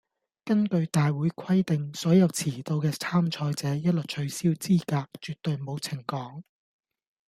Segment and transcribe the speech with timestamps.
[0.45, 6.41] 根據大會規定，所有遲到嘅參賽者，一律取消資格，絕對冇情講